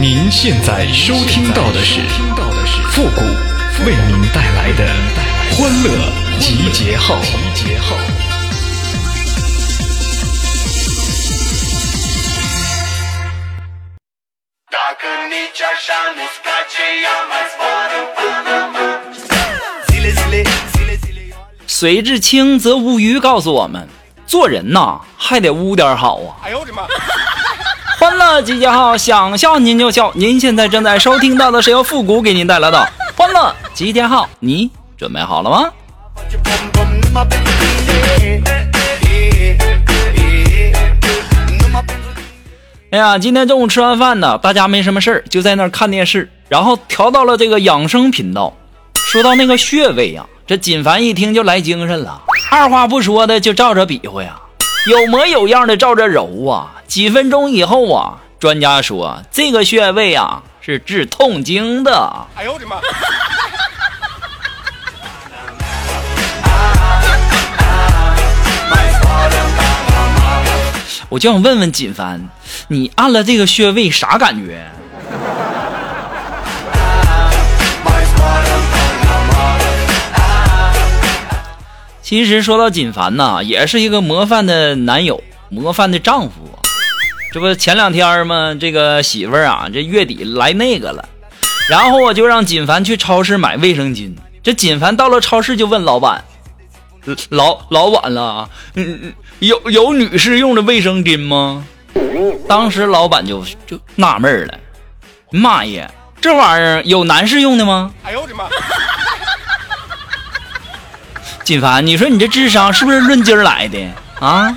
[0.00, 2.00] 您现在收听到的是
[2.90, 3.20] 复古
[3.84, 4.88] 为您带来的
[5.52, 5.90] 欢乐
[6.38, 7.16] 集结号。
[21.66, 23.86] 水至清则无鱼，告诉我们，
[24.26, 26.40] 做人呐还得污点好啊。
[26.42, 26.84] 哎呦我的妈！
[28.10, 30.10] 欢乐集结号，想笑您就笑。
[30.16, 35.70] 您现在正在收听到的是由复古给您带来的欢乐集结号，你准备好了吗？
[42.90, 48.52] 哎呀，今天中午吃完饭呢，大家没什么事儿，就在那儿看电视，然后调到了这个养生频道。
[48.94, 52.20] 说到那个穴位呀，这锦凡一听就来精神了，
[52.50, 54.36] 二话不说的就照着比划呀。
[54.86, 62.26] 有模有样的照着揉啊，几分钟以后啊，专家说这个穴位啊是治痛经的。
[62.34, 62.80] 哎呦我的妈！
[71.10, 72.28] 我就想问问锦帆，
[72.68, 74.66] 你按了这个穴位啥感觉？
[82.10, 86.32] 其实说到锦凡呐，也是一个模范的男友，模范的丈夫。
[87.32, 88.52] 这不前两天嘛？
[88.58, 91.08] 这个媳妇儿啊，这月底来那个了，
[91.68, 94.12] 然后我就让锦凡去超市买卫生巾。
[94.42, 96.24] 这锦凡到了超市就问老板
[97.30, 101.64] ：“老老板了，嗯，有有女士用的卫生巾吗？”
[102.48, 104.58] 当时老板就就纳闷了
[105.30, 105.88] ：“妈呀，
[106.20, 108.46] 这玩意儿有男士用的吗？”哎呦我的妈！
[111.44, 113.78] 锦凡，你说你这智商是不是论斤来的
[114.20, 114.56] 啊？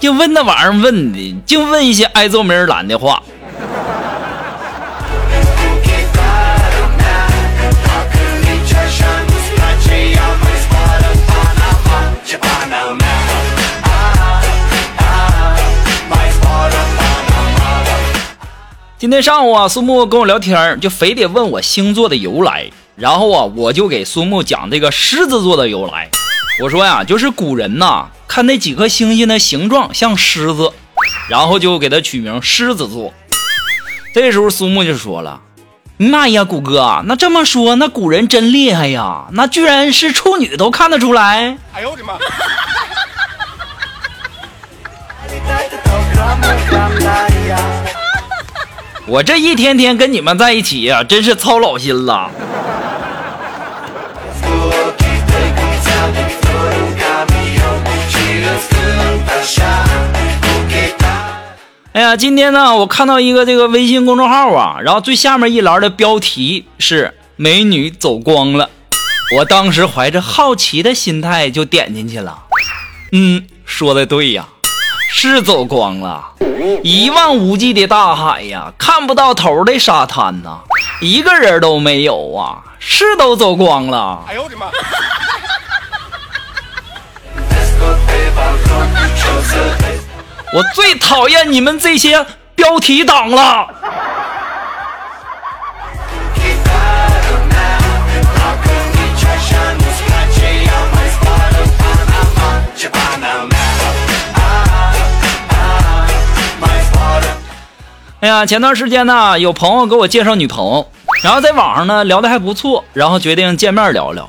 [0.00, 3.22] 就问那玩意儿问的，就问一些挨揍没人拦的话。
[18.98, 22.70] 今天上午啊，苏木跟我聊天，就非得问我星座的由来。
[23.00, 26.10] 然后啊，我就给苏木讲这个狮子座的由来。
[26.62, 30.70] 我说呀，就是古人呐，看那几颗星星的形状像狮子，
[31.26, 33.14] 然后就给他取名狮子座。
[34.14, 35.40] 这时候苏木就说了
[35.96, 42.18] ：“妈呀，谷哥，那这么说，那古人真厉害呀，那居然是处女都看得出来。”哎呦我的妈！
[49.06, 52.30] 我这一天天跟你们在一起呀，真是操老心了。
[62.00, 68.70] 哎呀，今天呢，我看到一个这个微信公众号啊，然后最下面一栏的标题是“美女走光了”，
[69.36, 72.38] 我当时怀着好奇的心态就点进去了。
[73.12, 74.48] 嗯，说的对呀，
[75.12, 76.24] 是走光了，
[76.82, 80.60] 一望无际的大海呀，看不到头的沙滩呐，
[81.02, 84.24] 一个人都没有啊，是都走光了。
[84.26, 84.70] 哎呦我的妈！
[90.52, 93.68] 我最讨厌你们这些标题党了。
[108.22, 110.86] 哎呀，前段时间呢，有朋友给我介绍女朋友，
[111.22, 114.28] 然后在网上呢聊的还不错，然后决定见面聊聊。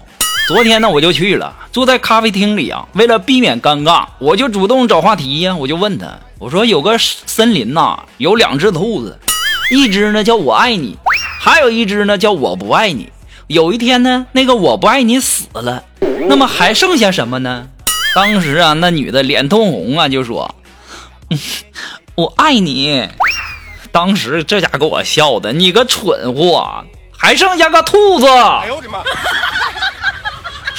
[0.51, 2.85] 昨天呢，我就去了，坐在咖啡厅里啊。
[2.91, 5.55] 为了避免尴尬，我就主动找话题呀。
[5.55, 6.07] 我就问他，
[6.39, 9.17] 我说有个森林呐，有两只兔子，
[9.71, 10.97] 一只呢叫我爱你，
[11.39, 13.09] 还有一只呢叫我不爱你。
[13.47, 15.85] 有一天呢，那个我不爱你死了，
[16.27, 17.69] 那么还剩下什么呢？
[18.13, 20.53] 当时啊，那女的脸通红啊，就说
[22.15, 23.07] ：“我爱你。”
[23.93, 26.83] 当时这家给我笑的，你个蠢货，
[27.17, 28.27] 还剩下个兔子。
[28.27, 28.99] 哎呦我的妈！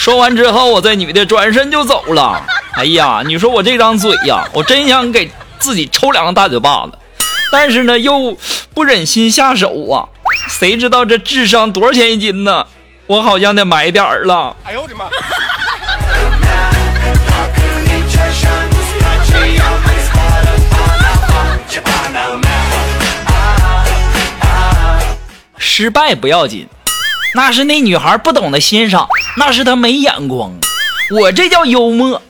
[0.03, 2.45] 说完之后，我这女的转身就走了。
[2.75, 6.93] 哎呀，你说我这张嘴呀，我真想给自己抽两个大嘴巴子，
[7.53, 8.37] 但是呢，又
[8.75, 10.03] 不忍心下手啊。
[10.49, 12.67] 谁知道这智商多少钱一斤呢？
[13.07, 14.57] 我好像得买点儿了。
[14.65, 15.05] 哎呦我的妈！
[25.59, 26.67] 失败不要紧。
[27.35, 30.53] 那是那女孩不懂得欣赏，那是她没眼光。
[31.11, 32.21] 我这叫幽默。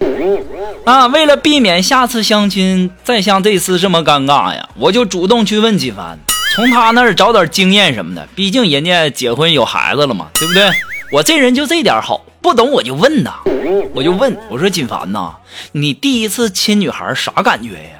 [0.85, 6.19] 啊，为了避免下次相亲再像这次这么尴尬呀，我就主动去问锦凡，
[6.55, 8.29] 从他那儿找点经验什么的。
[8.35, 10.71] 毕竟人家结婚有孩子了嘛，对不对？
[11.13, 13.35] 我这人就这点好，不懂我就问呐，
[13.95, 15.35] 我就问我说锦凡呐，
[15.73, 17.99] 你第一次亲女孩啥感觉呀？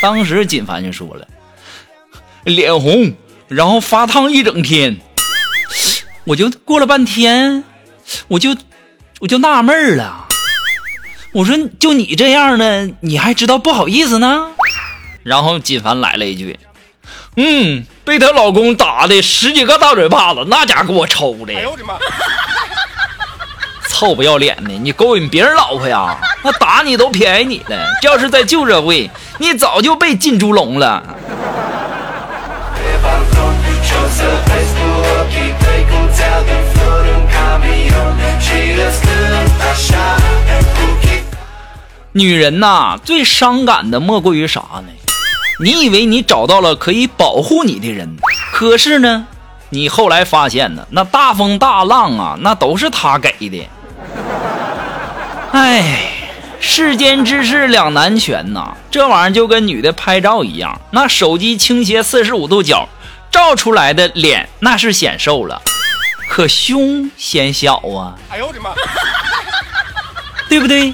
[0.00, 1.26] 当时锦凡就说了，
[2.44, 3.12] 脸红，
[3.48, 4.96] 然后发烫一整天。
[6.26, 7.62] 我就过了半天，
[8.26, 8.56] 我就
[9.20, 10.26] 我就纳闷了。
[11.32, 14.48] 我说：“就你这样的，你还知道不好意思呢？”
[15.22, 16.58] 然后金凡来了一句
[17.36, 21.94] ：“嗯，被她老公打的十几个大嘴巴子，那家给我抽的。”哎呦我的妈！
[23.88, 26.18] 臭不要脸的，你勾引别人老婆呀？
[26.42, 27.88] 那打你都便宜你了。
[28.02, 29.08] 这要是在旧社会，
[29.38, 31.02] 你早就被进猪笼了。
[42.12, 44.84] 女人呐，最伤感的莫过于啥呢？
[45.60, 48.16] 你以为你找到了可以保护你的人，
[48.52, 49.26] 可是呢，
[49.68, 53.68] 你后来发现呢，那大风大浪啊，那都是他给的。
[55.52, 56.10] 哎，
[56.58, 62.88] 世间之事两难全呐，这玩意儿就跟女的拍照一样，那手机倾斜四十五度角，
[63.30, 65.60] 照出来的脸那是显瘦了，
[66.28, 68.18] 可胸显小啊。
[68.28, 68.74] 哎呦我的妈，
[70.48, 70.92] 对不对？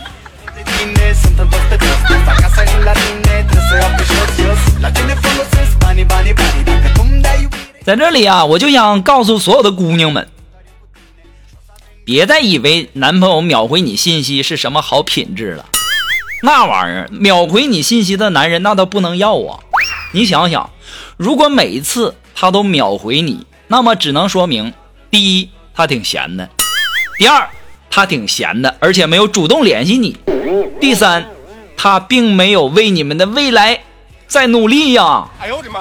[7.85, 10.29] 在这里啊，我就想告诉所有的姑娘们，
[12.05, 15.67] 别再以为男朋友秒回你信息是什么好品质了。
[16.43, 19.59] 那玩意儿秒回你信息的男人，那都不能要啊！
[20.13, 20.71] 你想想，
[21.17, 24.73] 如果每一次他都秒回你，那么只能说明：
[25.13, 26.47] 第一，他挺闲的；
[27.19, 27.47] 第二，
[27.91, 30.15] 他挺闲的，而且没有主动联系你；
[30.81, 31.27] 第三。
[31.77, 33.81] 他并没有为你们的未来
[34.27, 35.29] 在努力呀！
[35.39, 35.81] 哎呦我的妈！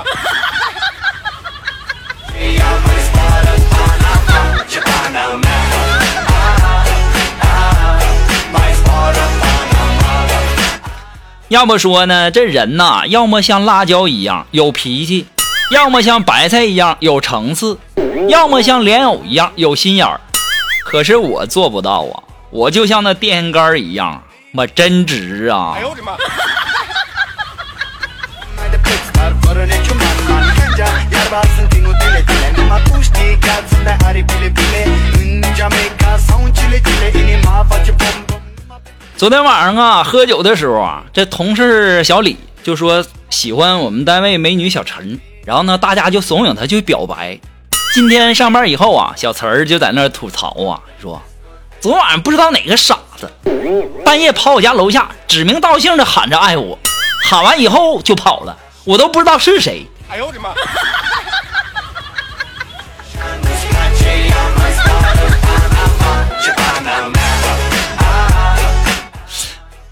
[11.48, 15.28] 要么说呢，这人呐，要么像辣椒一样有脾气，
[15.72, 17.78] 要么像白菜一样有层次，
[18.30, 20.20] 要么像莲藕一样有心眼儿。
[20.84, 22.24] 可是我做不到啊！
[22.50, 24.22] 我就像那电线杆一样。
[24.54, 25.74] 妈真直啊！
[25.78, 26.12] 哎呦我的妈！
[39.16, 47.40] 昨天晚上啊，喝酒的时候啊，这同事小李就说喜欢我们单位美女小陈，然后呢，大家就怂恿他去表白。
[47.94, 51.22] 今天上班以后啊，小词儿就在那吐槽啊，说。
[51.82, 53.30] 昨晚上不知道哪个傻子
[54.06, 56.80] 半夜跑我家楼下，指名道姓的喊着爱我，
[57.26, 59.86] 喊完以后就跑了，我都不知道是谁。
[60.10, 60.54] 哎呦我的妈！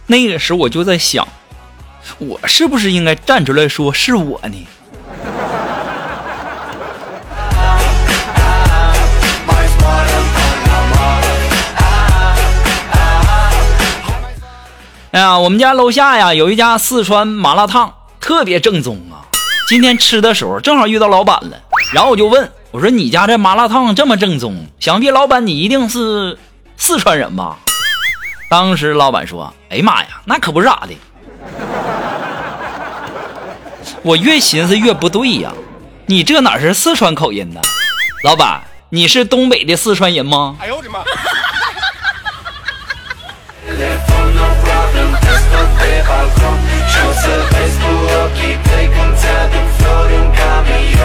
[0.07, 1.27] 那个时候我就在想，
[2.17, 4.67] 我是不是应该站出来说是我呢？
[15.19, 19.27] 哎呀，我们家楼下呀有一家四川麻辣烫，特别正宗啊。
[19.67, 26.39] 今天吃的时候正好遇到老板了，然后我就问我说：“你家这麻辣烫这么正宗，想必老板你一定是
[26.77, 27.57] 四川人吧？”
[28.49, 30.93] 当时老板说：“哎呀妈呀，那可不是咋的。”
[34.03, 35.51] 我越寻思越不对呀，
[36.05, 37.59] 你这哪是四川口音呢？
[38.23, 40.55] 老板，你是东北的四川人吗？
[40.61, 40.99] 哎呦我的妈！
[46.19, 46.57] balcon
[46.91, 50.98] Și o să vezi cu ochii tăi Când ți-aduc flori în camion.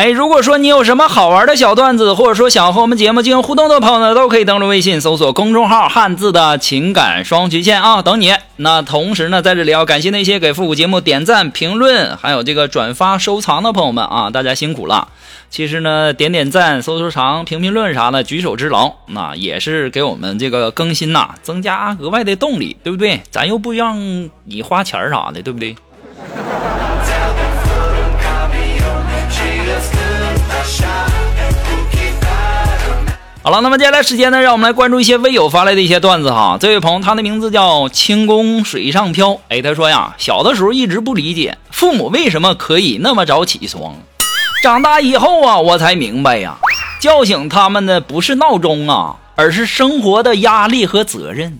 [0.00, 8.34] 哎，如果说你有什么好玩的小段子，或者说想和我们节目进行互动的朋友呢，都可以登录微信搜索公众号“汉字的情感双曲线”啊，等你。
[8.56, 15.08] 那同时呢，在这里要感谢那些给复古节目点赞、评论，还有这个转发、收藏的朋友们啊，大家辛苦了。
[15.50, 23.20] 其实呢，点点赞、收收藏、评评论啥的，举手之劳，那也是给我们这个更新呐，增加额外的动力，对不对？
[23.30, 25.76] 咱又不让你花钱啥的，对不对？
[33.42, 36.58] 好了，那么接下来时间呢，让我们来关注一些微友发来的一些段子哈。
[36.60, 43.96] 这位朋友，他的名字叫轻功水上漂，哎，他说呀，小的时候一直不理解父母为什么可以那么早起床。
[44.62, 46.58] 长大以后啊，我才明白呀，
[47.00, 51.58] 叫醒他们的不是闹钟啊，而是生活的压力和责任。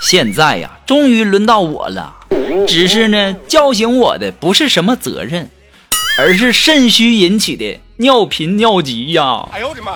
[0.00, 2.14] 现在呀，终于轮到我了。
[2.66, 5.50] 只是呢，叫醒我的不是什么责任，
[6.18, 9.46] 而是肾虚引起的尿频尿急呀！
[9.52, 9.92] 哎呦我的妈！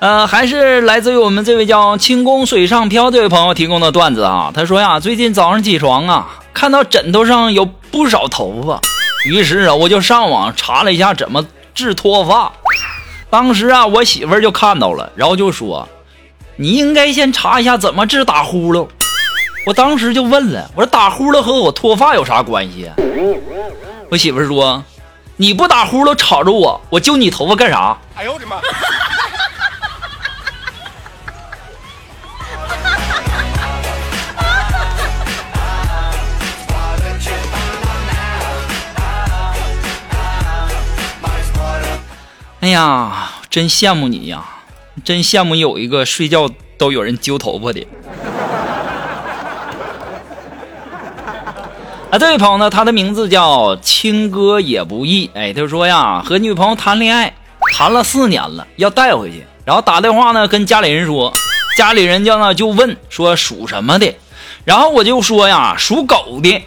[0.00, 4.50] 呃，还是来自于我们这位叫“轻功水上漂”这位朋友提供的段子啊。
[4.54, 8.80] 他说呀，最近早上起床啊，看到枕头上有不少头发，
[9.26, 11.44] 于是啊，我就上网查了一下怎么
[11.74, 12.50] 治脱发。
[13.28, 15.86] 当时啊，我媳妇儿就看到了，然后就说
[16.56, 18.88] ：“你应该先查一下怎么治打呼噜。”
[19.66, 22.90] 我当时就问了，我说：“打呼噜和我脱发有啥关系？”
[24.10, 24.84] 我媳妇儿说
[25.36, 28.60] ：“你不打呼噜吵着我，我揪你头发干啥？”哎呦我的妈！
[42.60, 44.44] 哎呀，真羡慕你呀！
[45.02, 47.86] 真羡慕有一个睡觉都有人揪头发的。
[52.10, 55.30] 啊，这位朋友呢，他的名字叫青哥也不易。
[55.32, 57.32] 哎，他说呀，和女朋友谈恋爱
[57.72, 61.32] 谈了四年了，要带回去，然后打电话呢跟家里人说，
[61.76, 64.12] 家里人家呢就问说属什么的，
[64.64, 66.64] 然后我就说呀属狗的，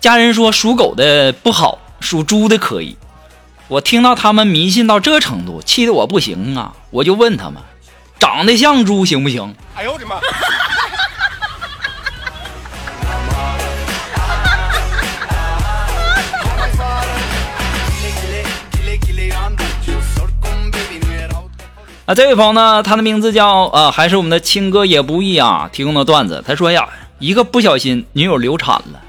[0.00, 2.96] 家人说属狗的不好，属猪的可以。
[3.68, 6.72] 我听到他们迷信到这程度，气得我不行啊！
[6.90, 7.62] 我就问他们，
[8.18, 9.54] 长得像猪行不行？
[9.76, 10.16] 哎呦我的妈！
[22.08, 26.42] 啊，这位朋友呢，他的名字叫啊，还是我们的亲哥也不易啊，提供的段子。
[26.46, 26.88] 他说呀，
[27.18, 29.02] 一个不小心，女友流产了。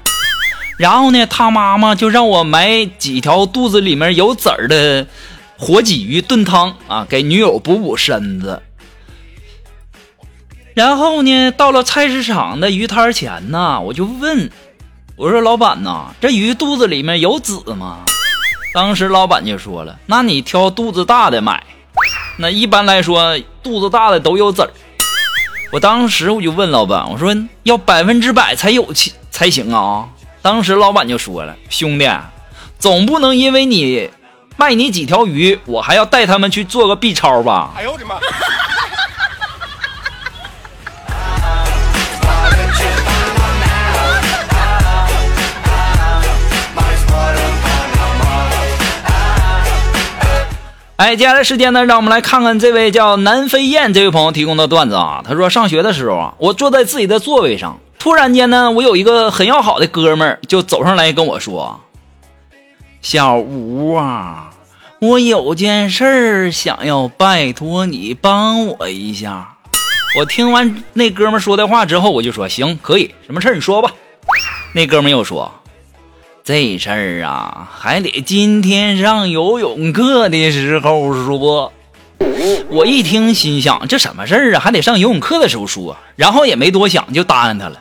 [0.78, 5.06] 然后呢，他妈妈就让我买几条肚子里面有籽儿的
[5.56, 8.60] 活鲫鱼炖汤啊，给女友补补身子。
[10.74, 14.50] 然后呢，到了菜市场的鱼摊前呢，我就问
[15.16, 18.00] 我说：“老板呐，这鱼肚子里面有籽吗？”
[18.74, 21.64] 当时老板就说了：“那你挑肚子大的买。
[22.40, 24.70] 那一般来说，肚子大的都有籽儿。”
[25.70, 30.08] 我当时我就问老板：“我说要百分之百才有才才行啊？”
[30.40, 32.08] 当时老板就说了：“兄弟，
[32.78, 34.08] 总不能因为你
[34.56, 38.16] 卖你几条鱼，我还要带他们去做个 B 超吧？”哎呦我的妈！
[51.00, 55.22] 哎，接下来时间呢，让我们来看看这位叫南飞燕这位朋友提供的段子啊。
[55.26, 57.78] 他说，上学的时候啊，我坐在自己的座位上。
[57.98, 61.80] 突然间呢，我有一个很要好的哥们儿就走上来跟我说
[63.00, 64.50] ：“小吴啊，
[65.00, 69.56] 我有件事儿想要拜托你帮我一下。”
[70.20, 73.90] 我听完那哥们儿说的话之后，我就说：“行，可以，什么事儿你说吧。”
[74.74, 75.50] 那哥们儿又说
[76.42, 81.72] ：“这事儿啊，还得今天上游泳课的时候说。”
[82.70, 84.60] 我一听，心想：这什么事儿啊？
[84.60, 85.96] 还得上游泳课的时候说。
[86.16, 87.78] 然后也没多想，就答应他了。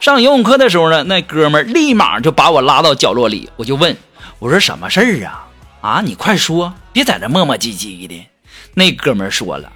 [0.00, 3.96] 上游泳课的时候呢，那哥们儿立马就把我拉到角落里，我就问
[4.38, 5.46] 我说：“什么事儿啊？
[5.80, 8.26] 啊，你快说，别在这磨磨唧唧的。”
[8.74, 9.70] 那哥们儿说了：“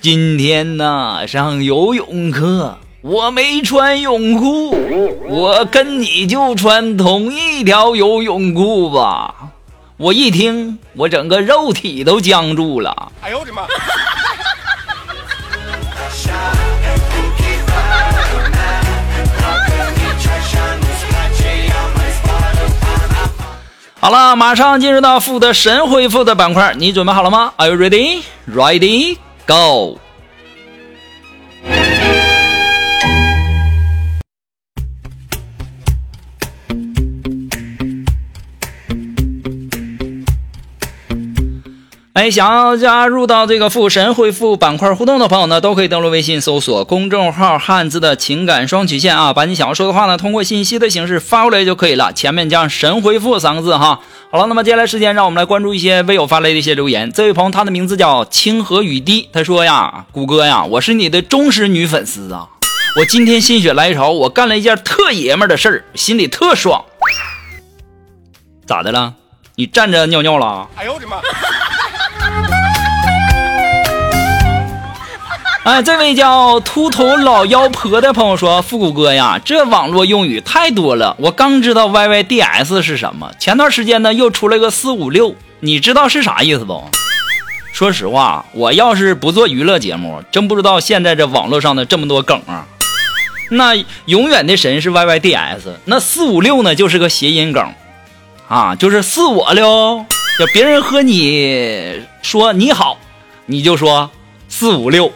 [0.00, 4.76] 今天呢，上游泳课，我没穿泳裤，
[5.28, 9.34] 我跟你就穿同一条游泳裤吧。”
[9.96, 13.12] 我一听，我整个肉体都僵住了。
[13.20, 13.66] 哎呦我的妈！
[24.00, 28.22] 好了，马上进入到负责神回复的板块，你准备好了吗？Are you ready?
[28.50, 29.18] Ready?
[29.46, 29.98] Go!
[42.20, 54.00] 哎，想要加入到这个“复神回复”板块互动的朋友呢，都可以登录微信搜索公众号“汉字的情感双曲线”啊，把你想要说的话呢，通过信息的形式发过来就可以了，前面加上“神回复”三个字哈。
[54.30, 57.10] 好了，那么接下来时间，让我们来关注一些微友发来的一些留言。
[57.10, 62.46] 这位朋友，他的名字叫清河雨滴，他说呀：“谷歌呀，我是你的忠实女粉丝啊，
[63.00, 66.84] 我今天心血来潮，我干了一件特爷们的事儿，心里特爽。
[68.66, 69.14] 咋的了？
[69.54, 70.68] 你站着尿尿了？
[70.76, 71.16] 哎呦我的妈！”
[75.62, 83.30] 哎，这位叫秃头老妖婆的朋友说：“复古哥呀，这网络用语太多了，我刚知道 YYDS 是什么。
[83.38, 86.82] 前段时间呢，又出了个四五六，你知道是啥意思不？
[87.74, 92.66] 说实话，我要是不做娱乐节目，真不知道现在这网络上的这么多梗啊。
[93.50, 93.74] 那
[94.06, 97.74] 永远的神是 YYDS，那四五六呢，就是个谐音梗，
[98.48, 100.06] 啊，就是四我了。
[100.38, 102.96] 就别人和你说你好，
[103.44, 104.10] 你就说
[104.48, 105.12] 四五六。”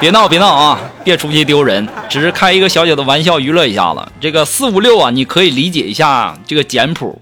[0.00, 0.80] 别闹别闹啊！
[1.04, 4.00] 别出去丢人，只是开一个小小的玩笑，娱乐一下子。
[4.18, 7.20] 这个四五六啊，你可以理解一下这个简谱，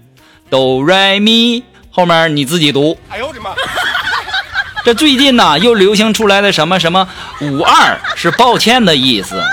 [0.49, 2.97] 哆来咪，后面你自己读。
[3.09, 3.49] 哎呦我的妈！
[4.85, 7.05] 这最近呢又流行出来的什么什么
[7.41, 9.43] 五二是抱歉的意思。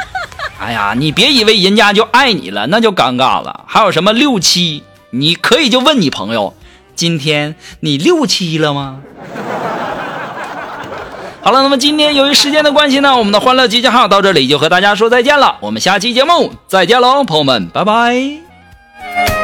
[0.61, 3.65] 哎呀，你别以为人家就爱你了，那就尴尬了。
[3.67, 6.55] 还有什么六七，你可以就问你朋友，
[6.95, 9.01] 今天你六七了吗？
[11.47, 15.59] 好了，那么今天由于时间的关系呢，我们的欢乐集结号到这里就和大家说再见了。
[15.61, 19.36] 我们下期节目再见喽，朋友们，拜拜。